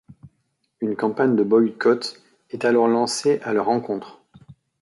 Une 0.79 0.95
campagne 0.95 1.35
de 1.35 1.43
boycott 1.43 2.19
est 2.49 2.65
alors 2.65 2.87
lancée 2.87 3.39
à 3.43 3.53
leur 3.53 3.69
encontre. 3.69 4.19